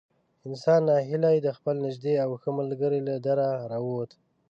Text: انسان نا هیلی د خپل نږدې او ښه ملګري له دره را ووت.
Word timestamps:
انسان 0.47 0.79
نا 0.87 0.95
هیلی 1.09 1.37
د 1.41 1.49
خپل 1.57 1.75
نږدې 1.85 2.13
او 2.23 2.31
ښه 2.41 2.49
ملګري 2.59 2.99
له 3.07 3.15
دره 3.25 3.47
را 3.71 3.79
ووت. 3.85 4.11